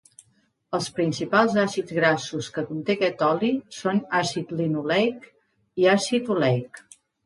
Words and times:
Els 0.77 0.87
principals 0.99 1.57
àcids 1.65 1.93
grassos 1.99 2.49
que 2.57 2.65
conté 2.71 2.97
aquest 2.97 3.23
oli 3.29 3.53
són 3.83 4.03
àcid 4.25 4.59
linoleic 4.65 5.33
i 5.85 5.91
àcid 5.97 6.39
oleic. 6.41 6.87